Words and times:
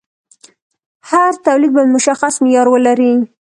هر 1.09 1.31
تولید 1.45 1.71
باید 1.75 1.87
مشخص 1.95 2.33
معیار 2.41 2.67
ولري. 2.69 3.13